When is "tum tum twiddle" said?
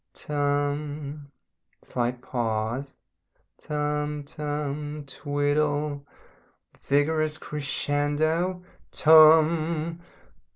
3.59-6.07